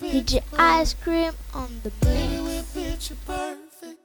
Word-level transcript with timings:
Did 0.00 0.32
you 0.32 0.40
ice 0.58 0.94
cream 0.94 1.32
on 1.52 1.68
the 1.82 1.90
beach? 1.90 2.02
Baby, 2.02 2.40
we're 2.42 2.62
picture 2.74 3.16
perfect. 3.26 4.04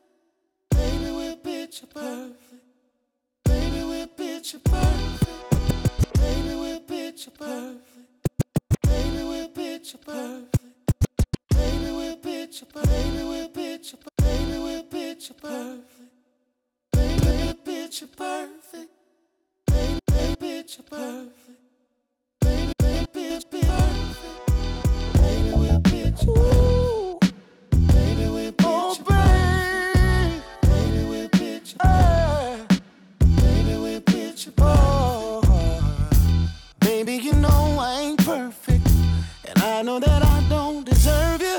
I 39.79 39.81
know 39.81 39.97
that 39.97 40.21
I 40.21 40.43
don't 40.49 40.83
deserve 40.83 41.41
you. 41.41 41.57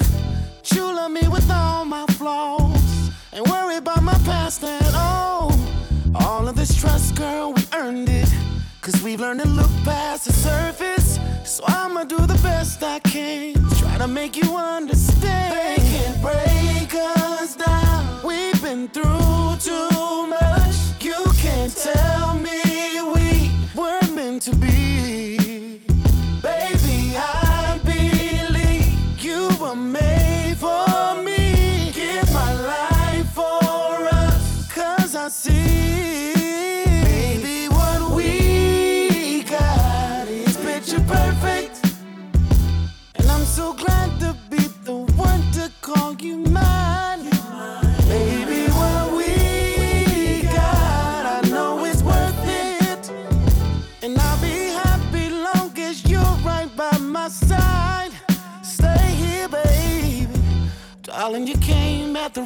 You 0.75 0.95
love 0.95 1.11
me 1.11 1.27
with 1.29 1.51
all 1.51 1.87
my 1.87 2.05
flaws. 2.19 3.11
Ain't 3.33 3.49
worry 3.49 3.77
about 3.77 4.03
my 4.03 4.19
past 4.27 4.63
at 4.63 4.95
all. 4.95 5.59
All 6.15 6.47
of 6.47 6.55
this 6.55 6.79
trust, 6.79 7.15
girl, 7.15 7.55
we 7.55 7.63
earned 7.75 8.11
it. 8.11 8.29
Cause 8.83 9.03
we've 9.03 9.21
learned 9.21 9.41
to 9.41 9.49
look 9.49 9.71
past 9.85 10.27
the 10.27 10.35
surface. 10.35 11.19
So 11.47 11.65
I'ma 11.67 12.05
do 12.05 12.19
the 12.19 12.39
best 12.43 12.83
I 12.83 12.99
can. 12.99 13.55
Try 13.79 13.97
to 13.97 14.07
make 14.07 14.37
you 14.37 14.55
understand. 14.55 15.55
They 15.55 15.83
can't 15.89 16.21
break 16.21 16.95
us 16.95 17.57
down. 17.57 18.23
We've 18.23 18.61
been 18.61 18.89
through 18.89 19.57
too 19.61 20.27
much. 20.27 20.77
You 21.01 21.25
can't 21.41 21.75
tell 21.75 22.00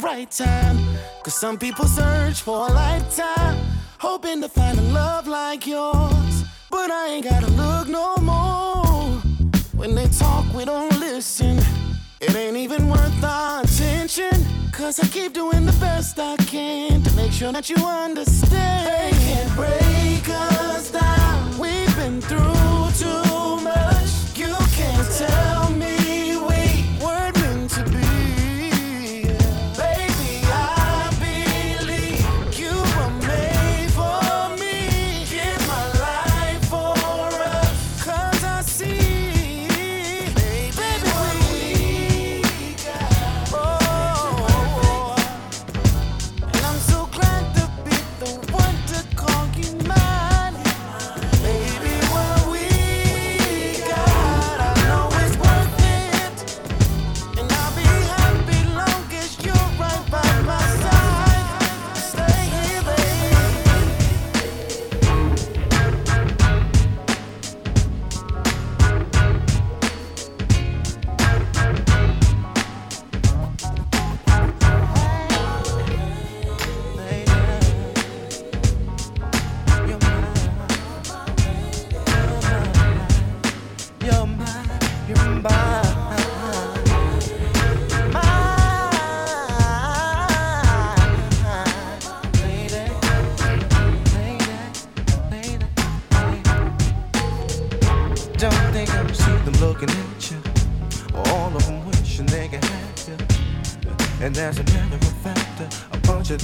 right 0.04 0.30
time. 0.30 0.76
Cause 1.24 1.34
some 1.34 1.56
people 1.58 1.86
search 1.86 2.42
for 2.42 2.68
a 2.68 2.72
lifetime, 2.72 3.56
hoping 3.98 4.42
to 4.42 4.48
find 4.48 4.78
a 4.78 4.82
love 4.82 5.26
like 5.26 5.66
yours. 5.66 6.44
But 6.70 6.90
I 6.90 7.08
ain't 7.08 7.24
gotta 7.24 7.50
look 7.50 7.88
no 7.88 8.16
more. 8.18 9.22
When 9.74 9.94
they 9.94 10.06
talk, 10.08 10.44
we 10.54 10.66
don't 10.66 10.92
listen. 11.00 11.58
It 12.20 12.36
ain't 12.36 12.56
even 12.58 12.90
worth 12.90 13.24
our 13.24 13.62
attention. 13.62 14.34
Cause 14.72 15.00
I 15.00 15.06
keep 15.08 15.32
doing 15.32 15.64
the 15.64 15.76
best 15.80 16.18
I 16.18 16.36
can 16.36 17.02
to 17.02 17.10
make 17.16 17.32
sure 17.32 17.52
that 17.52 17.70
you 17.70 17.76
understand. 17.76 18.86
They 18.86 19.18
can't 19.24 19.54
break 19.56 20.28
us 20.28 20.90
down. 20.90 21.03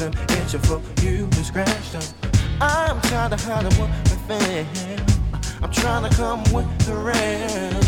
Them 0.00 0.12
itching 0.30 0.60
for 0.60 0.80
you 1.02 1.26
to 1.28 1.44
scratch 1.44 1.92
them. 1.92 2.02
I'm 2.58 2.98
trying 3.02 3.30
to 3.30 3.36
hide 3.36 3.64
what 3.78 3.90
I 3.90 4.16
feel. 4.28 4.66
I'm 5.62 5.70
trying 5.70 6.08
to 6.08 6.16
come 6.16 6.42
with 6.54 6.68
the 6.86 6.94
real. 6.94 7.80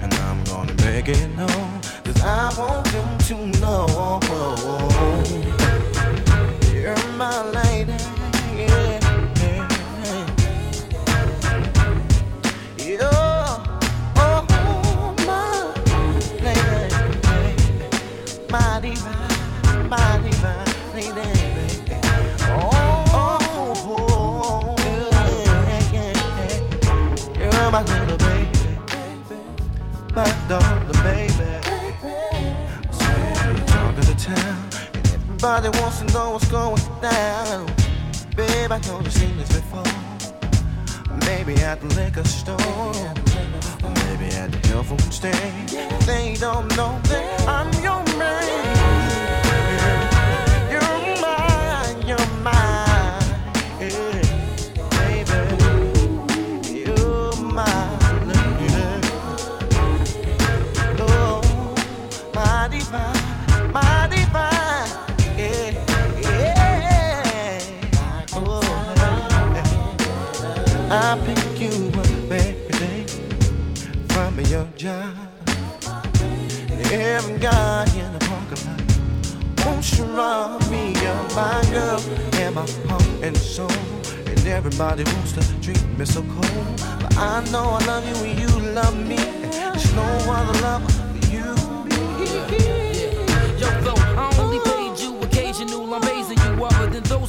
And 0.00 0.14
I'm 0.24 0.42
gonna 0.44 0.72
make 0.84 1.08
it 1.08 1.28
known. 1.36 1.80
Cause 2.04 2.22
I 2.22 2.50
want 2.58 2.86
them 2.86 3.18
to 3.28 3.60
know. 3.60 3.86
You're 6.72 7.12
my 7.18 7.42
lady. 7.50 8.09
You're 27.70 27.84
my 27.84 28.00
little 28.00 28.18
baby, 28.18 28.78
my 30.12 30.24
darling 30.48 31.02
baby. 31.04 31.50
Say, 32.90 33.64
talk 33.66 33.96
of 33.96 34.06
the 34.08 34.16
town, 34.18 34.70
and 34.92 35.06
everybody 35.14 35.68
wants 35.78 36.00
to 36.00 36.06
know 36.06 36.30
what's 36.30 36.48
going 36.48 36.82
down. 37.00 37.66
Babe, 38.34 38.72
I 38.72 38.78
know 38.88 39.00
you've 39.02 39.12
seen 39.12 39.36
this 39.38 39.52
before. 39.52 39.84
Maybe 41.26 41.54
at 41.62 41.80
the 41.80 41.86
liquor 41.94 42.24
store, 42.24 42.56
or 42.58 43.90
maybe 44.02 44.34
at 44.34 44.50
the 44.50 44.66
health 44.66 44.88
food 44.88 45.12
stand. 45.12 45.68
They 46.08 46.34
don't 46.40 46.68
know 46.76 46.98
that 47.04 47.48
I'm 47.48 47.72
your 47.84 48.02
man. 48.18 49.39
job. 74.80 75.14
Every 76.90 77.38
guy 77.38 77.84
in 78.00 78.10
the 78.14 78.18
parking 78.20 78.64
lot 78.66 79.66
won't 79.66 79.98
you 79.98 80.04
rob 80.04 80.70
me 80.70 80.94
of 81.06 81.36
my 81.36 81.62
girl 81.70 82.00
and 82.40 82.54
my 82.54 82.66
heart 82.88 83.04
and 83.22 83.36
soul. 83.36 83.70
And 84.24 84.46
everybody 84.46 85.04
wants 85.04 85.32
to 85.32 85.42
treat 85.60 85.86
me 85.98 86.06
so 86.06 86.22
cold. 86.22 86.66
But 86.98 87.14
I 87.18 87.44
know 87.52 87.76
I 87.78 87.84
love 87.84 88.08
you 88.08 88.24
and 88.24 88.40
you 88.40 88.72
love 88.72 88.96
me. 88.96 89.16
There's 89.16 89.94
no 89.94 90.02
other 90.02 90.58
love 90.62 90.82
for 90.90 91.26
you. 91.30 92.79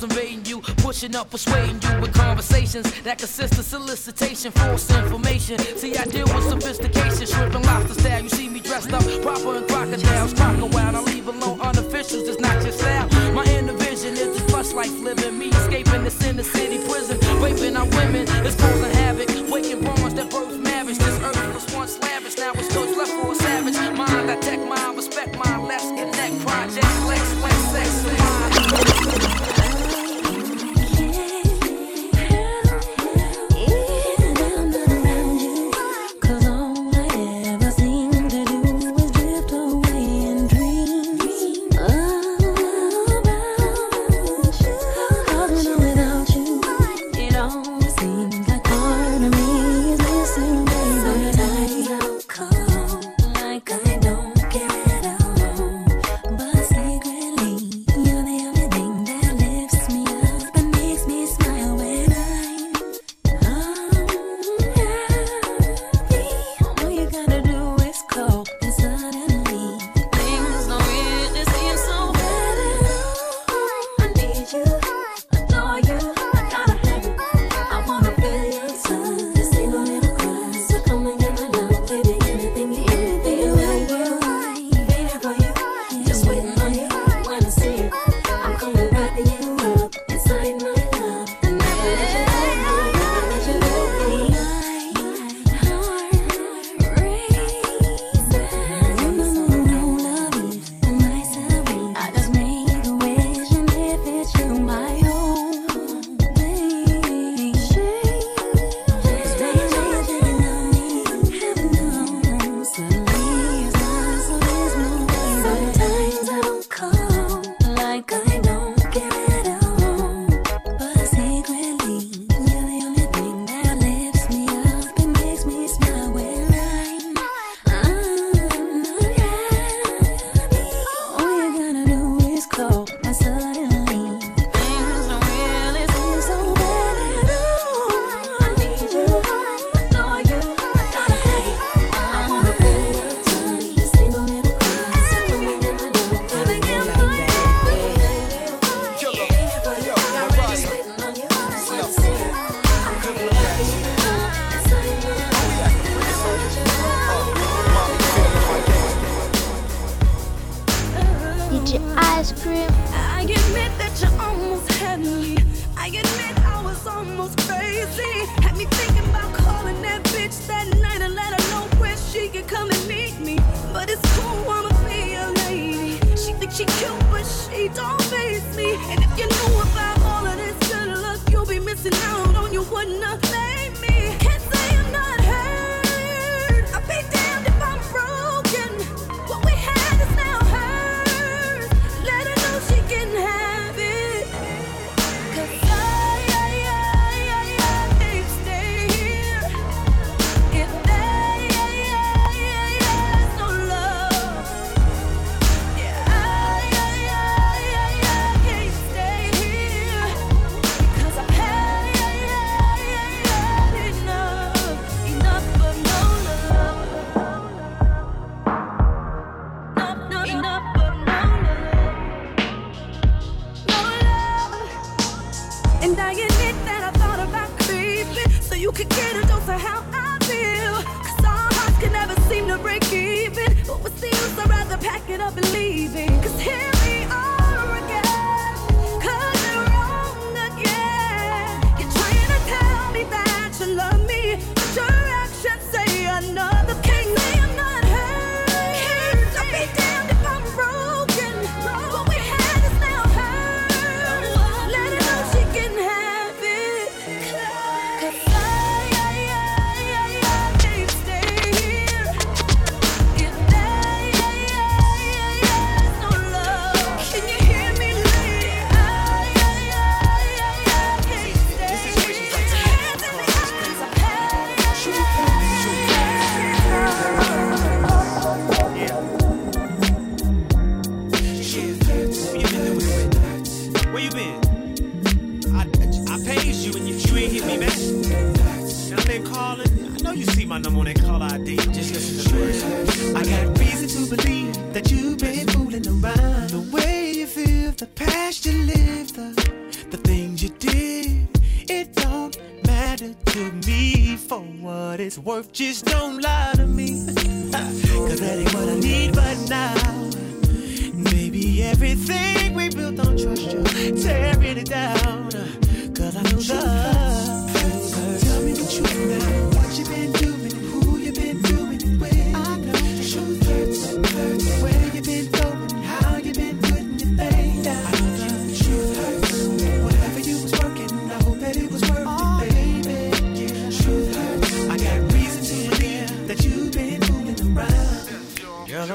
invading 0.03 0.45
you, 0.45 0.61
pushing 0.77 1.15
up, 1.15 1.29
persuading 1.29 1.81
you 1.81 2.01
with 2.01 2.13
conversations 2.13 2.85
that 3.03 3.17
consist 3.17 3.57
of 3.57 3.65
solicitation, 3.65 4.51
false 4.51 4.89
information. 4.89 5.57
See, 5.77 5.95
I 5.95 6.05
deal 6.05 6.25
with 6.25 6.49
sophistication, 6.49 7.27
shrimp 7.27 7.55
and 7.55 7.65
lobster 7.65 7.99
style. 7.99 8.23
You 8.23 8.29
see 8.29 8.49
me 8.49 8.59
dressed 8.59 8.91
up 8.93 9.03
proper 9.21 9.57
in 9.57 9.67
crocodiles, 9.67 10.33
crock 10.33 10.57
a. 10.57 10.81
I 10.81 11.01
leave 11.03 11.27
alone 11.27 11.59
unofficials, 11.59 12.27
it's 12.27 12.39
not 12.39 12.61
your 12.63 12.71
style. 12.71 13.07
My 13.33 13.43
inner 13.45 13.73
vision 13.73 14.13
is 14.13 14.37
this 14.37 14.51
plush 14.51 14.73
life 14.73 14.97
living, 14.99 15.37
me 15.37 15.47
escaping 15.49 16.03
this 16.03 16.21
inner 16.23 16.43
city 16.43 16.77
prison, 16.87 17.17
raping 17.41 17.75
our 17.77 17.85
women, 17.85 18.25
it's 18.45 18.55
causing 18.55 18.91
havoc, 18.95 19.29
waking 19.49 19.83
bonds 19.83 20.15
that 20.15 20.29
both 20.29 20.57
marriage. 20.59 20.97
This 20.97 21.19
earth 21.21 21.53
was 21.53 21.75
once 21.75 21.99
lavish, 21.99 22.37
now 22.37 22.53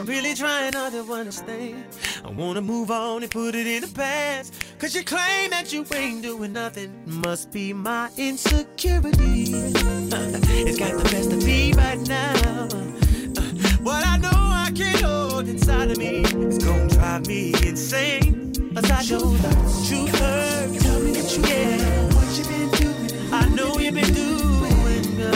Really 0.07 0.35
trying 0.35 0.73
not 0.73 0.93
to 0.93 1.03
understand. 1.13 1.85
I 2.25 2.31
wanna 2.31 2.61
move 2.61 2.93
on 2.93 3.25
and 3.25 3.31
put 3.31 3.57
it 3.57 3.67
in 3.67 3.83
the 3.83 3.89
past. 3.89 4.55
Cause 4.79 4.95
you 4.95 5.03
claim 5.03 5.51
that 5.51 5.73
you 5.73 5.85
ain't 5.93 6.23
doing 6.23 6.53
nothing. 6.53 6.93
Must 7.07 7.51
be 7.51 7.73
my 7.73 8.09
insecurity. 8.17 9.43
it's 9.53 10.79
got 10.79 10.97
the 10.97 11.03
best 11.11 11.33
of 11.33 11.45
me 11.45 11.73
right 11.73 11.99
now. 12.07 12.69
What 13.83 14.07
I 14.07 14.19
know 14.19 14.31
I 14.33 14.71
can't 14.77 15.01
hold 15.01 15.49
inside 15.49 15.91
of 15.91 15.99
me 15.99 16.21
is 16.21 16.59
gonna 16.59 16.87
drive 16.89 17.27
me 17.27 17.53
insane. 17.67 18.53
Cause 18.77 18.89
I 18.89 19.03
know 19.11 19.35
the 19.35 19.51
truth 19.89 20.17
hurts. 20.21 20.85
Tell 20.85 21.01
me 21.01 21.11
that 21.15 21.37
you 21.37 21.43
yeah. 21.47 22.15
What 22.15 22.29
you 22.39 22.45
been 22.45 22.71
doing? 22.79 23.11
I 23.33 23.49
know 23.49 23.77
you've 23.81 23.95
been 23.95 24.15
doing. 24.15 25.21
Uh, 25.21 25.33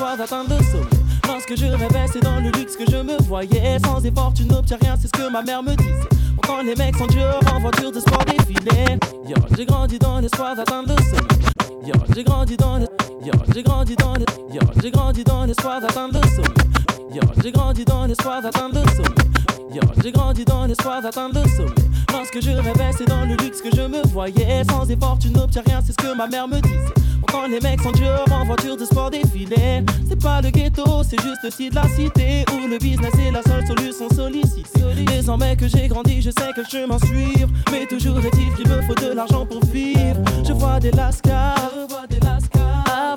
le. 0.00 1.28
Lorsque 1.28 1.56
je 1.56 1.66
rêvais, 1.66 2.06
c'est 2.10 2.22
dans 2.22 2.40
le 2.40 2.50
luxe 2.52 2.76
que 2.76 2.90
je 2.90 2.96
me 2.96 3.20
voyais. 3.22 3.78
Sans 3.84 4.02
effort, 4.04 4.32
tu 4.34 4.44
n'obtiens 4.44 4.78
rien, 4.80 4.94
c'est 4.98 5.08
ce 5.08 5.12
que 5.12 5.30
ma 5.30 5.42
mère 5.42 5.62
me 5.62 5.74
disait. 5.74 6.08
Quand 6.46 6.62
les 6.62 6.74
mecs 6.74 6.96
sont 6.96 7.06
durs 7.06 7.38
en 7.54 7.60
voiture 7.60 7.92
de 7.92 8.00
sport 8.00 8.24
défilé. 8.24 8.98
Yo, 9.28 9.36
j'ai 9.56 9.66
grandi 9.66 9.98
dans 9.98 10.18
l'espoir 10.20 10.56
d'atteindre 10.56 10.94
le 10.96 11.02
sommet. 11.02 11.86
Yo, 11.86 11.92
j'ai 12.14 12.24
grandi 12.24 12.56
dans 12.56 12.78
le. 12.78 12.86
Yo, 13.22 13.32
j'ai 13.54 13.62
grandi 13.62 13.94
dans 13.96 14.14
le. 14.14 14.24
Yo, 14.52 14.60
j'ai 14.82 14.90
grandi 14.90 15.22
dans 15.22 15.44
l'espoir 15.44 15.80
d'atteindre 15.80 16.18
le 16.18 16.28
sommet. 16.28 17.14
Yo, 17.14 17.22
j'ai 17.42 17.52
grandi 17.52 17.84
dans 17.84 18.06
l'espoir 18.06 18.40
d'atteindre 18.40 18.80
le 18.80 18.88
sommet. 18.90 19.74
Yo, 19.74 19.82
j'ai 20.02 20.12
grandi 20.12 20.44
dans 20.46 20.66
l'espoir 20.66 21.02
d'atteindre 21.02 21.42
le 21.42 21.48
sommet. 21.50 21.88
Lorsque 22.10 22.40
je 22.40 22.50
rêvais, 22.50 22.90
c'est 22.96 23.06
dans 23.06 23.26
le 23.26 23.36
luxe 23.36 23.60
que 23.60 23.70
je 23.76 23.82
me 23.82 24.02
voyais. 24.08 24.62
Sans 24.70 24.88
effort, 24.88 25.18
tu 25.20 25.28
n'obtiens 25.28 25.62
rien, 25.66 25.80
c'est 25.84 25.92
ce 25.92 26.08
que 26.08 26.16
ma 26.16 26.26
mère 26.26 26.48
me 26.48 26.58
disait. 26.60 26.99
Quand 27.30 27.46
les 27.46 27.60
mecs 27.60 27.80
sont 27.80 27.92
durs 27.92 28.24
en 28.32 28.44
voiture 28.44 28.76
de 28.76 28.84
sport 28.84 29.10
défilé. 29.10 29.84
C'est 30.08 30.20
pas 30.20 30.40
le 30.40 30.50
ghetto, 30.50 31.02
c'est 31.02 31.20
juste 31.20 31.50
style 31.50 31.70
de 31.70 31.76
la 31.76 31.88
cité 31.88 32.44
où 32.52 32.66
le 32.66 32.78
business 32.78 33.12
est 33.26 33.30
la 33.30 33.42
seule 33.42 33.66
solution 33.66 34.08
sollicitée. 34.14 35.04
Désormais 35.06 35.56
que 35.56 35.68
j'ai 35.68 35.88
grandi, 35.88 36.20
je 36.20 36.30
sais 36.30 36.52
que 36.54 36.62
je 36.70 36.86
m'en 36.86 36.98
suivre. 36.98 37.48
Mais 37.70 37.86
toujours 37.86 38.18
est-il 38.18 38.54
qu'il 38.54 38.68
me 38.68 38.82
faut 38.82 38.94
de 38.94 39.12
l'argent 39.14 39.46
pour 39.46 39.64
vivre. 39.66 40.20
Je 40.46 40.52
vois 40.52 40.80
des 40.80 40.90
lascars, 40.90 41.56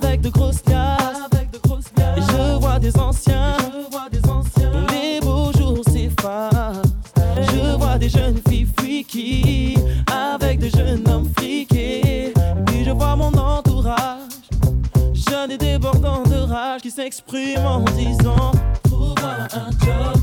avec 0.02 0.22
de 0.22 0.30
grosses 0.30 0.64
liasses. 0.68 1.20
Et 2.18 2.22
je 2.22 2.60
vois 2.60 2.80
des 2.80 2.96
anciens, 2.98 3.58
qui 16.84 16.92
s'exprime 16.92 17.66
en 17.66 17.80
disant 17.96 18.52
Trouve-moi 18.84 19.48
un 19.54 19.72
job, 19.86 20.22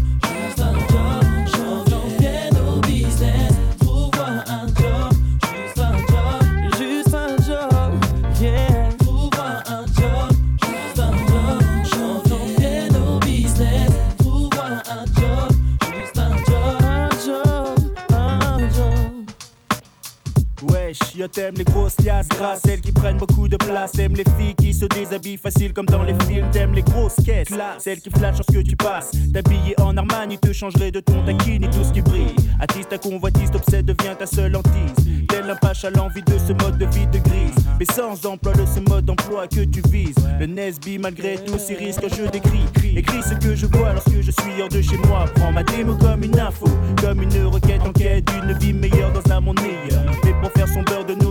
T'aimes 21.32 21.54
les 21.56 21.64
grosses 21.64 22.00
liasses 22.00 22.28
grasses, 22.28 22.62
celles 22.64 22.80
qui 22.80 22.90
prennent 22.90 23.16
beaucoup 23.16 23.46
de 23.46 23.56
place. 23.56 23.92
T'aimes 23.92 24.14
les 24.14 24.24
filles 24.36 24.54
qui 24.56 24.74
se 24.74 24.86
déshabillent 24.86 25.36
facile 25.36 25.72
comme 25.72 25.86
dans 25.86 26.02
les 26.02 26.14
films. 26.26 26.50
T'aimes 26.50 26.72
les 26.72 26.82
grosses 26.82 27.16
caisses, 27.24 27.48
celles 27.78 28.00
qui 28.00 28.10
flashent 28.10 28.38
lorsque 28.38 28.64
tu 28.64 28.76
passes. 28.76 29.12
T'habiller 29.32 29.78
en 29.80 29.96
Armani 29.96 30.38
te 30.38 30.52
changerait 30.52 30.90
de 30.90 31.00
ton 31.00 31.24
taquine 31.24 31.64
et 31.64 31.70
tout 31.70 31.84
ce 31.84 31.92
qui 31.92 32.02
brille. 32.02 32.34
Attise 32.58 32.88
ta 32.88 32.98
convoitise, 32.98 33.50
t'obsède 33.50 33.86
devient 33.86 34.16
ta 34.18 34.26
seule 34.26 34.56
hantise. 34.56 35.04
Tel 35.28 35.48
un 35.48 35.56
pache 35.56 35.84
à 35.84 35.90
l'envie 35.90 36.22
de 36.22 36.36
ce 36.38 36.52
mode 36.64 36.78
de 36.78 36.86
vie 36.86 37.06
de 37.06 37.18
grise. 37.18 37.54
Mais 37.78 37.86
sans 37.94 38.26
emploi 38.26 38.52
de 38.54 38.66
ce 38.66 38.80
mode 38.90 39.04
d'emploi 39.04 39.46
que 39.46 39.60
tu 39.60 39.80
vises. 39.88 40.16
Le 40.40 40.46
Nesby, 40.46 40.98
malgré 40.98 41.36
tous 41.36 41.58
ces 41.58 41.74
risques, 41.74 42.06
je 42.08 42.28
décris. 42.28 42.64
Écris 42.96 43.22
ce 43.22 43.34
que 43.34 43.54
je 43.54 43.66
vois 43.66 43.92
lorsque 43.92 44.20
je 44.20 44.30
suis 44.30 44.60
hors 44.60 44.68
de 44.68 44.82
chez 44.82 44.96
moi. 45.06 45.26
Prends 45.36 45.52
ma 45.52 45.62
démo 45.62 45.94
comme 45.94 46.24
une 46.24 46.38
info, 46.40 46.66
comme 47.00 47.22
une 47.22 47.46
requête 47.46 47.82
en 47.82 47.92
quête 47.92 48.24
d'une 48.32 48.52
vie 48.58 48.72
meilleure 48.72 49.12
dans 49.12 49.32
un 49.32 49.40
monde 49.40 49.60
meilleur. 49.60 50.02
Mais 50.24 50.34
pour 50.40 50.50
faire 50.52 50.68
son 50.68 50.82
beurre 50.82 51.06
de 51.06 51.14
nos 51.14 51.29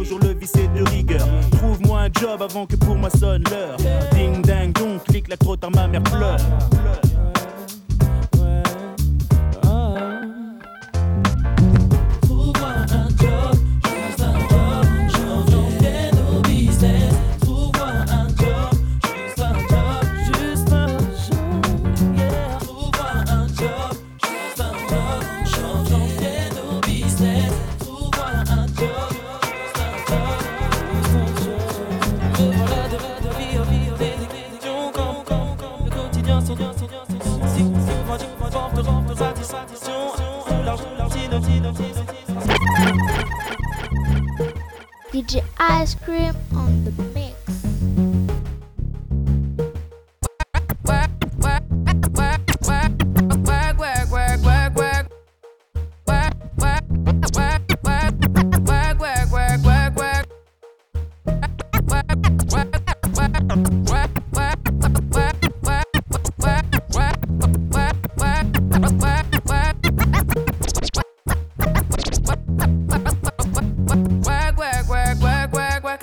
job 2.20 2.42
avant 2.42 2.66
que 2.66 2.76
pour 2.76 2.96
moi 2.96 3.10
sonne 3.10 3.44
l'heure. 3.50 3.78
Ding 4.12 4.42
ding 4.42 4.74
dong, 4.74 5.00
clique 5.08 5.30
la 5.30 5.38
crotte 5.38 5.64
ma 5.74 5.88
mère 5.88 6.04
pleure. 6.04 6.38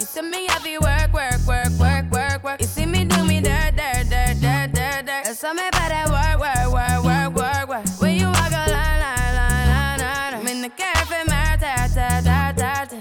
see 0.06 0.22
me 0.22 0.46
heavy 0.48 0.78
work, 0.78 1.12
work, 1.12 1.40
work, 1.46 1.70
work, 1.78 2.10
work, 2.10 2.44
work. 2.44 2.60
You 2.60 2.66
see 2.66 2.86
me 2.86 3.04
do 3.04 3.24
me 3.24 3.40
dirt, 3.40 3.76
dirt, 3.76 4.08
dirt, 4.08 4.40
dirt, 4.40 4.72
dirt, 4.72 5.06
dirt. 5.06 5.24
That's 5.24 5.42
all 5.44 5.54
me 5.54 5.68
better 5.72 6.10
work, 6.12 6.38
work, 6.40 6.72
work, 6.72 7.04
work, 7.04 7.34
work, 7.34 7.68
work. 7.68 8.00
When 8.00 8.14
you 8.16 8.26
walk 8.26 8.52
a 8.52 8.70
line, 8.70 9.00
line, 9.04 9.34
line, 9.34 9.68
line, 9.68 9.98
line. 9.98 10.34
I'm 10.34 10.46
in 10.46 10.62
the 10.62 10.68
cafe, 10.68 11.22
my 11.26 11.56
ta 11.60 11.88
ta 11.94 12.20
ta 12.24 12.52
ta 12.56 12.86
ta. 12.90 12.98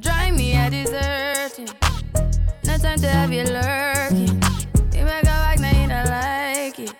Drive 0.00 0.34
me 0.34 0.54
a 0.56 0.70
dessert. 0.70 1.58
No 2.64 2.78
time 2.78 2.98
to 2.98 3.08
have 3.08 3.32
you 3.32 3.44
lurking. 3.44 4.40
You 4.94 5.04
make 5.04 5.24
a 5.24 5.36
walk, 5.44 5.58
now 5.58 5.72
you 5.80 5.88
don't 5.88 6.06
like 6.06 6.78
it. 6.78 6.94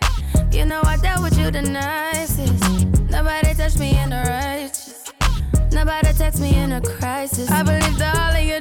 You 0.52 0.64
know 0.66 0.81
I 0.85 0.97
dealt 0.97 1.23
with 1.23 1.38
you 1.38 1.50
the 1.50 1.62
nicest. 1.62 2.88
Nobody 3.11 3.54
touched 3.54 3.78
me 3.78 3.97
in 3.99 4.11
the 4.11 4.23
righteous. 4.26 4.95
Nobody 5.75 6.12
text 6.12 6.40
me 6.40 6.54
in 6.54 6.71
a 6.71 6.81
crisis. 6.81 7.50
I 7.50 7.64
believed 7.64 8.00
all 8.00 8.31
of 8.31 8.45
your 8.45 8.61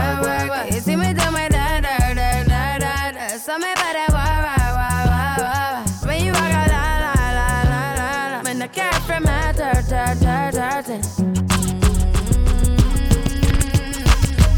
Me 3.61 3.71
that 3.75 3.95
work, 4.17 4.41
work, 4.47 4.73
work, 4.79 5.05
work, 5.13 5.39
work. 5.45 6.07
When 6.07 6.25
you 6.25 6.31
walk 6.33 6.53
out, 6.59 6.69
la 6.73 6.83
la 7.03 7.13
la 7.37 7.47
la 7.69 7.81
la 8.01 8.11
la. 8.31 8.39
When 8.43 8.57
the 8.59 8.67
cat 8.67 8.95
from 9.07 9.23
my 9.23 9.53
ta 9.53 9.71
ta 9.91 10.03
ta 10.19 10.39
ta. 10.87 10.97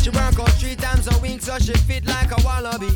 She 0.01 0.09
work 0.09 0.39
out 0.39 0.53
three 0.59 0.75
times 0.75 1.07
a 1.13 1.17
week, 1.19 1.41
so 1.41 1.57
she 1.59 1.73
fit 1.73 2.05
like 2.05 2.31
a 2.31 2.39
wallaby. 2.45 2.91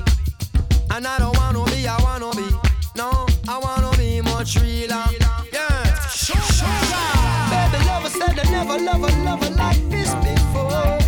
And 0.91 1.05
I 1.05 1.19
don't 1.19 1.35
wanna 1.37 1.65
be, 1.71 1.87
I 1.87 1.97
wanna 2.01 2.31
be. 2.35 2.47
No, 2.95 3.27
I 3.47 3.57
wanna 3.59 3.91
be 3.97 4.21
much 4.21 4.55
realer. 4.61 5.05
Yeah. 5.53 5.83
Baby 7.51 7.79
lover 7.85 8.09
said 8.09 8.35
they 8.35 8.49
never 8.51 8.77
love 8.79 9.03
a 9.03 9.11
lover 9.23 9.49
like 9.51 9.83
this 9.89 10.13
before. 10.15 10.99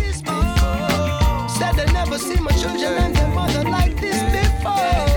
Said 1.48 1.74
they 1.76 1.90
never 1.92 2.18
see 2.18 2.40
my 2.40 2.52
children 2.52 2.92
and 3.04 3.14
their 3.16 3.28
mother 3.28 3.64
like 3.64 3.96
this 4.00 4.22
before. 4.32 4.49
Said 4.62 5.09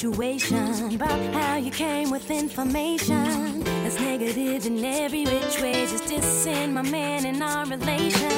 situation, 0.00 0.94
about 0.94 1.20
how 1.34 1.56
you 1.56 1.70
came 1.70 2.10
with 2.10 2.30
information. 2.30 3.62
It's 3.84 4.00
negative 4.00 4.64
in 4.64 4.82
every 4.82 5.26
which 5.26 5.60
way, 5.60 5.86
just 5.86 6.04
dissing 6.04 6.72
my 6.72 6.80
man 6.80 7.26
in 7.26 7.42
our 7.42 7.66
relations. 7.66 8.29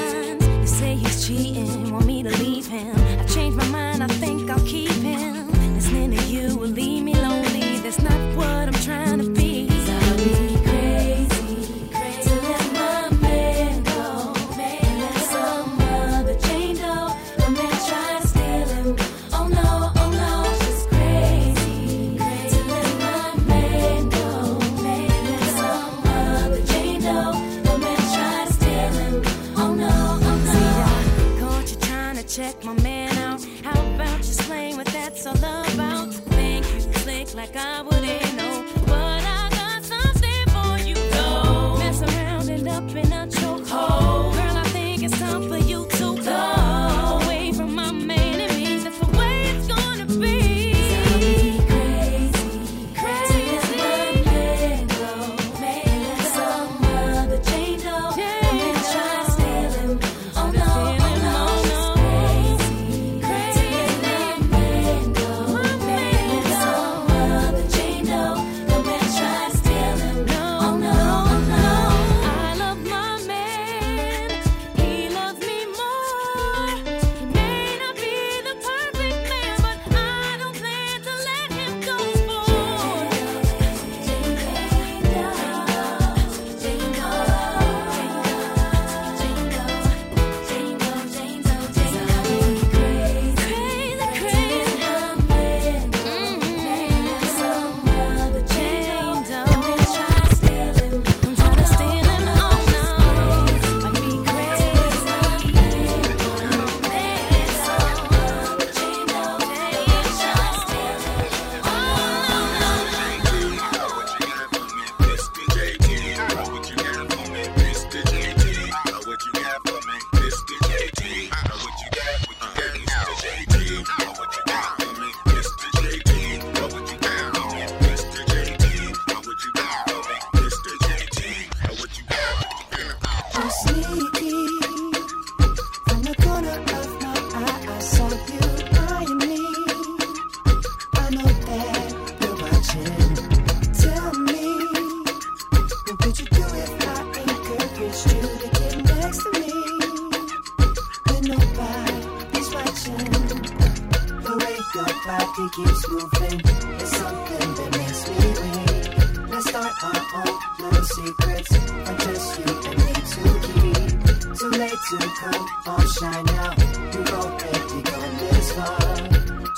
keeps 155.52 155.88
moving. 155.90 156.40
It's 156.80 156.96
something 156.96 157.48
that 157.58 157.70
makes 157.76 158.08
me 158.08 158.16
weak. 158.40 159.28
Let's 159.28 159.48
start 159.48 159.72
our 159.84 160.00
own 160.20 160.34
little 160.60 160.84
secrets. 160.84 161.52
And 161.88 161.98
just 162.00 162.38
you 162.38 162.52
and 162.68 162.78
me 162.80 162.92
to 163.12 163.22
keep. 163.46 163.92
Too 164.38 164.48
late 164.48 164.80
to 164.90 164.98
come 165.20 165.44
on 165.66 165.86
shine 165.96 166.28
out. 166.40 166.56
You 166.94 167.02
already 167.18 167.82
gone 167.82 168.14
this 168.18 168.52
far. 168.52 168.80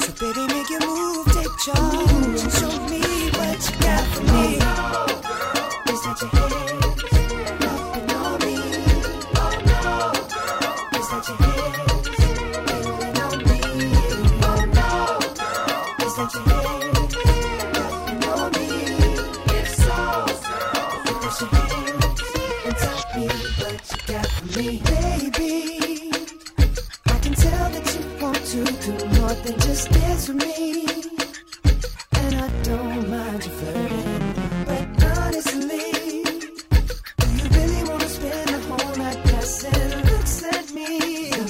So 0.03 0.11
baby, 0.21 0.45
make 0.53 0.71
your 0.71 0.81
move, 0.81 1.27
take 1.33 1.57
charge. 1.65 2.14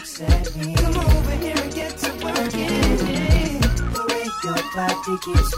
Come 0.05 0.97
over 0.99 1.31
here 1.37 1.57
and 1.57 1.75
get 1.75 1.97
to 1.97 2.11
The 3.95 4.05
way 4.11 4.27
your 4.45 4.61
body 4.77 5.17
keeps 5.25 5.57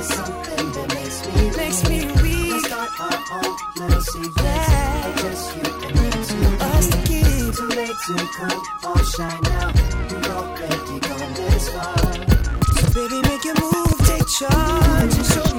is 0.00 0.08
something 0.08 0.72
that 0.72 0.88
makes 0.94 1.18
me 1.28 1.50
makes 1.58 1.80
me 1.86 1.98
weak. 2.22 2.50
Let's 2.50 2.64
start 2.66 2.90
our 2.98 3.18
own 3.36 3.52
little 3.76 4.00
you. 6.32 6.48
Us. 6.64 6.88
Too 7.52 7.68
late 7.76 7.98
to 8.06 8.14
come. 8.32 8.60
We've 10.08 10.30
already 10.32 10.98
this 11.36 11.68
far. 11.68 12.08
So 12.72 12.84
baby, 12.94 13.20
make 13.28 13.44
your 13.44 13.60
move, 13.60 13.98
take 14.08 14.26
charge, 14.28 15.14
and 15.14 15.26
show. 15.26 15.51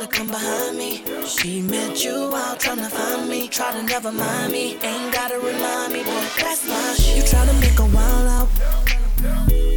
to 0.00 0.06
come 0.06 0.26
behind 0.26 0.76
me. 0.76 1.02
She 1.26 1.62
met 1.62 2.04
you 2.04 2.32
out 2.34 2.58
trying 2.58 2.78
to 2.78 2.88
find 2.88 3.28
me. 3.28 3.48
Try 3.48 3.72
to 3.72 3.82
never 3.82 4.10
mind 4.10 4.52
me. 4.52 4.76
Ain't 4.82 5.12
gotta 5.12 5.38
remind 5.38 5.92
me, 5.92 6.02
boy, 6.02 6.26
that's 6.40 6.66
my 6.66 6.94
shit. 6.94 7.16
You 7.16 7.22
try 7.22 7.44
to 7.46 7.54
make 7.54 7.78
a 7.78 7.86
wild 7.86 8.28
out. 8.36 8.48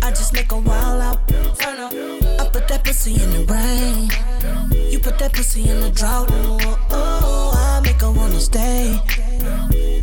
I 0.03 0.09
just 0.09 0.33
make 0.33 0.51
a 0.51 0.57
wild 0.57 1.01
out. 1.01 1.27
Turn 1.59 1.79
up. 1.79 1.93
I 2.39 2.49
put 2.51 2.67
that 2.67 2.83
pussy 2.83 3.13
in 3.21 3.29
the 3.31 3.43
rain. 3.45 4.09
You 4.91 4.99
put 4.99 5.19
that 5.19 5.33
pussy 5.33 5.69
in 5.69 5.81
the 5.81 5.91
drought. 5.91 6.29
Oh, 6.31 6.57
oh, 6.61 6.79
oh 6.91 7.56
make 7.81 8.01
her 8.01 8.11
wanna 8.11 8.39
stay. 8.39 8.99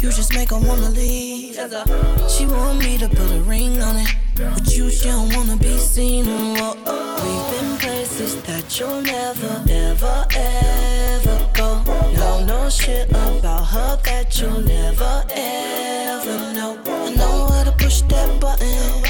You 0.01 0.11
just 0.11 0.35
make 0.35 0.51
her 0.51 0.59
wanna 0.59 0.91
leave. 0.91 1.55
She 2.29 2.47
want 2.47 2.79
me 2.79 2.99
to 2.99 3.09
put 3.09 3.31
a 3.31 3.41
ring 3.41 3.81
on 3.81 3.97
it. 3.97 4.15
With 4.39 4.77
you, 4.77 4.91
she 4.91 5.09
don't 5.09 5.35
wanna 5.35 5.57
be 5.57 5.77
seen. 5.79 6.25
Oh. 6.29 6.57
oh, 6.59 6.83
oh. 6.87 7.15
We've 7.25 7.61
been 7.61 7.79
places 7.79 8.43
that 8.43 8.79
you'll 8.79 9.03
never, 9.03 9.63
never, 9.67 10.27
ever 10.37 11.51
go. 11.55 11.83
Know 12.13 12.45
no 12.45 12.69
shit 12.69 13.09
about 13.11 13.65
her 13.65 13.99
that 14.05 14.41
you'll 14.41 14.61
never, 14.61 15.25
ever 15.31 16.53
know. 16.55 16.79
I 16.87 17.15
know 17.15 17.47
how 17.47 17.65
to 17.65 17.73
push 17.73 18.03
that 18.03 18.41
button. 18.41 19.03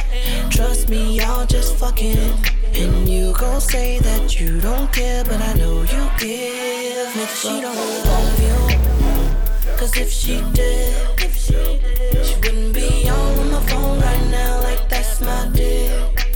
Trust 0.51 0.89
me, 0.89 1.19
y'all 1.19 1.47
just 1.47 1.75
fucking. 1.77 2.54
And 2.77 3.09
you 3.09 3.33
gon' 3.35 3.61
say 3.61 4.01
that 4.01 4.41
you 4.41 4.61
don't 4.61 4.93
care, 4.93 5.23
but 5.25 5.41
I 5.41 5.53
know 5.55 5.83
you 5.83 6.11
give. 6.19 7.17
If 7.17 7.37
she 7.41 7.61
don't 7.61 7.77
love 7.77 8.41
you. 8.41 9.77
Cause 9.79 9.97
if 9.97 10.11
she 10.11 10.43
did, 10.53 11.21
if 11.21 11.37
she, 11.37 11.53
did, 11.53 12.27
she 12.27 12.35
wouldn't 12.37 12.75
be 12.75 13.09
on 13.09 13.51
my 13.53 13.61
phone 13.69 14.01
right 14.01 14.27
now, 14.31 14.61
like 14.63 14.89
that's 14.89 15.21
my 15.21 15.49
dick. 15.53 16.27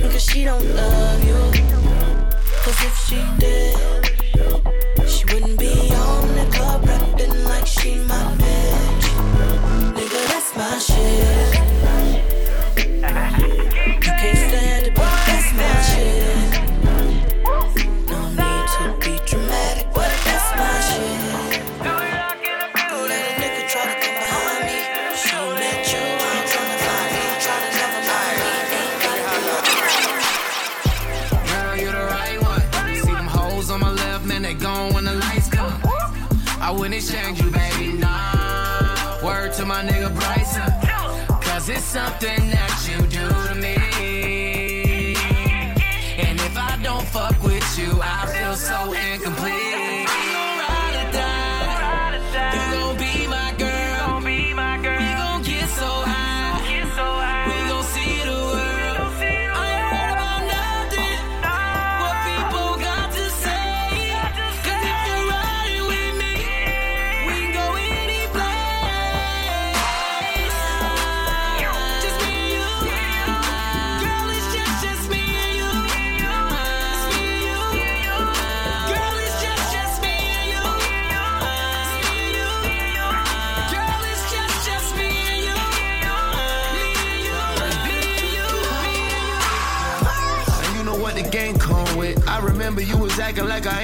Cause 0.00 0.24
she 0.24 0.44
don't 0.44 0.64
love 0.74 0.99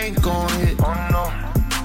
ain't 0.07 0.23
gon' 0.23 0.49
hit. 0.61 0.77
Oh 0.81 1.09
no. 1.11 1.25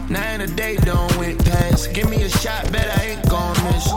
Nine 0.07 0.41
a 0.41 0.47
day 0.47 0.75
don't 0.77 1.15
went 1.17 1.43
past. 1.45 1.93
Give 1.93 2.09
me 2.09 2.21
a 2.23 2.29
shot, 2.29 2.71
bet 2.71 2.87
I 2.99 3.01
ain't 3.11 3.29
gon' 3.29 3.55
miss. 3.65 3.87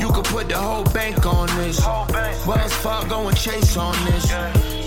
You 0.00 0.08
could 0.12 0.24
put 0.24 0.48
the 0.48 0.56
whole 0.56 0.84
bank 0.84 1.26
on 1.26 1.48
this. 1.58 1.78
Wells 2.46 2.72
Fargo 2.84 3.28
and 3.28 3.36
Chase 3.36 3.76
on 3.76 3.96
this. 4.06 4.26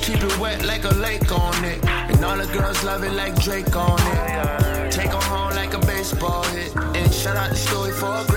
Keep 0.05 0.23
it 0.23 0.39
wet 0.39 0.65
like 0.65 0.83
a 0.85 0.95
lake 0.95 1.31
on 1.31 1.63
it. 1.63 1.79
And 1.85 2.23
all 2.25 2.37
the 2.37 2.47
girls 2.57 2.83
love 2.83 3.03
it 3.03 3.13
like 3.13 3.35
Drake 3.43 3.75
on 3.75 3.99
it. 4.13 4.91
Take 4.91 5.13
'em 5.13 5.21
home 5.33 5.53
like 5.61 5.73
a 5.73 5.81
baseball 5.91 6.43
hit. 6.55 6.75
And 6.97 7.13
shout 7.13 7.37
out 7.37 7.49
the 7.49 7.57
story 7.67 7.91
for 7.91 8.11
a 8.21 8.30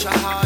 Shahar. 0.00 0.39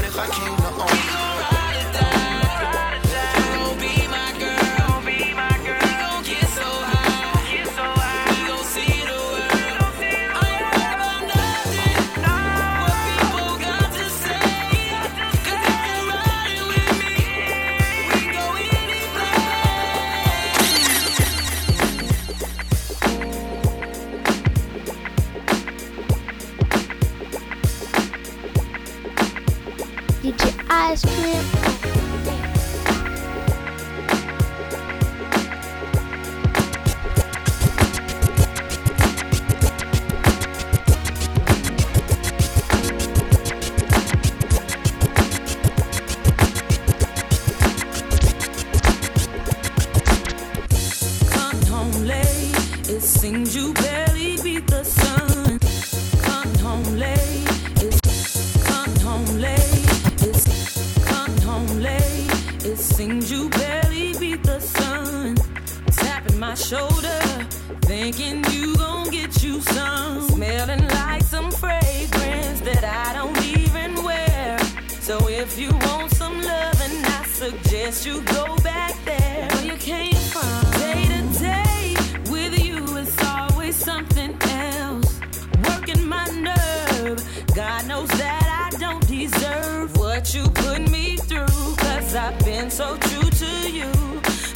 You 68.65 68.77
gon' 68.77 69.11
get 69.11 69.43
you 69.43 69.61
some. 69.61 70.23
Smelling 70.29 70.89
like 70.89 71.23
some 71.23 71.51
fragrance 71.51 72.61
that 72.61 72.85
I 72.85 73.13
don't 73.19 73.39
even 73.59 74.03
wear. 74.03 74.59
So 75.01 75.29
if 75.29 75.59
you 75.59 75.71
want 75.87 76.11
some 76.13 76.37
loving, 76.41 76.97
I 77.19 77.25
suggest 77.27 78.07
you 78.07 78.23
go 78.23 78.57
back 78.71 78.95
there 79.05 79.49
where 79.53 79.67
you 79.67 79.77
came 79.77 80.23
from. 80.35 80.63
Day 80.85 81.03
to 81.13 81.21
day 81.41 81.97
with 82.31 82.55
you, 82.67 82.97
it's 82.97 83.23
always 83.23 83.77
something 83.77 84.33
else. 84.43 85.21
Working 85.69 86.09
my 86.09 86.27
nerve. 86.49 87.21
God 87.55 87.87
knows 87.87 88.09
that 88.25 88.47
I 88.65 88.77
don't 88.79 89.07
deserve 89.07 89.97
what 89.99 90.35
you 90.35 90.45
put 90.49 90.81
me 90.91 91.17
through. 91.17 91.77
Cause 91.85 92.15
I've 92.15 92.39
been 92.45 92.71
so 92.71 92.97
true 92.97 93.31
to 93.43 93.53
you. 93.79 93.91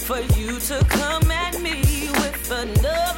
For 0.08 0.20
you 0.38 0.58
to 0.70 0.78
come 0.88 1.30
at 1.30 1.60
me 1.60 2.08
with 2.20 2.50
another 2.50 3.17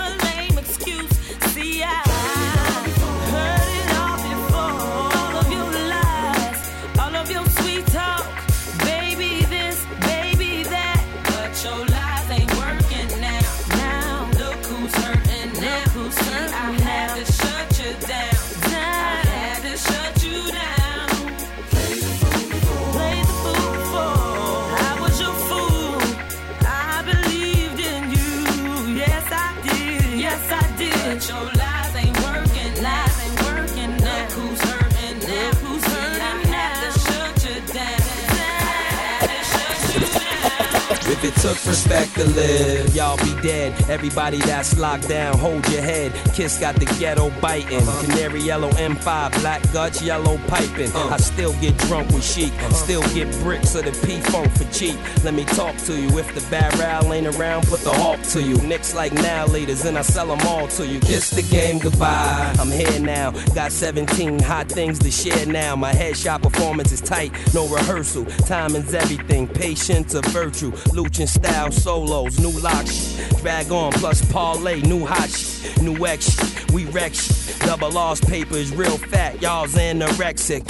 If 41.22 41.37
it 41.37 41.42
took 41.42 41.66
respect 41.66 42.14
to 42.14 42.24
live, 42.30 42.96
y'all 42.96 43.18
be 43.18 43.38
dead. 43.42 43.74
Everybody 43.90 44.38
that's 44.38 44.78
locked 44.78 45.06
down, 45.06 45.37
hold 45.37 45.68
your 45.70 45.83
head. 45.83 46.14
Kiss 46.33 46.59
got 46.59 46.76
the 46.76 46.87
ghetto 46.98 47.28
biting. 47.42 47.83
Uh-huh. 47.83 48.06
Canary 48.06 48.40
yellow 48.40 48.70
M5, 48.70 49.38
black 49.42 49.61
guts, 49.70 50.00
yellow 50.00 50.38
piping. 50.48 50.90
Uh. 50.92 51.11
I 51.11 51.18
still 51.18 51.52
get 51.61 51.76
drunk 51.76 52.09
with 52.12 52.24
Sheek, 52.24 52.54
uh-huh. 52.54 52.72
still 52.72 53.02
get 53.12 53.30
bricks 53.42 53.74
of 53.74 53.85
the 53.85 54.06
P 54.06 54.18
funk 54.30 54.50
for 54.52 54.64
cheap. 54.72 54.96
Let 55.22 55.35
me 55.35 55.44
talk 55.44 55.76
to 55.88 55.94
you. 55.94 56.09
If 56.18 56.35
the 56.35 56.40
barrel 56.50 57.12
ain't 57.12 57.26
around, 57.26 57.66
put 57.66 57.80
the 57.80 57.92
hawk 57.92 58.22
to 58.33 58.42
you. 58.42 58.56
Nicks 58.62 58.94
like 58.94 59.12
now 59.12 59.46
leaders, 59.46 59.85
and 59.85 59.98
I 59.98 60.02
sell 60.02 60.35
them 60.35 60.40
all 60.48 60.68
to 60.68 60.87
you. 60.87 61.00
Kiss 61.00 61.28
the 61.28 61.42
game 61.42 61.80
goodbye. 61.80 62.56
I'm 62.59 62.70
here 62.70 62.98
now. 62.98 63.33
Got 63.55 63.72
17 63.72 64.38
hot 64.38 64.70
things 64.70 64.99
to 65.01 65.11
share 65.11 65.45
now. 65.45 65.76
My 65.76 65.92
headshot 65.92 66.40
performance 66.40 66.92
is 66.92 67.03
tight, 67.03 67.30
no 67.53 67.68
rehearsal. 67.68 68.24
Timing's 68.47 68.95
everything. 68.95 69.47
Patience 69.47 70.14
a 70.14 70.22
virtue. 70.30 70.72
Luchin 71.11 71.26
style 71.26 71.72
solos, 71.72 72.38
new 72.38 72.56
lock 72.61 72.86
shit. 72.86 73.36
Drag 73.38 73.72
on 73.72 73.92
plus 73.92 74.24
parlay, 74.30 74.80
new 74.82 75.04
hot 75.04 75.28
shit. 75.28 75.82
New 75.82 76.06
X. 76.06 76.70
We 76.72 76.84
wreck 76.84 77.14
shit. 77.14 77.58
Double 77.61 77.90
lost 77.90 78.28
papers, 78.28 78.72
real 78.72 78.96
fat. 78.96 79.42
Y'all's 79.42 79.74
anorexic. 79.74 80.64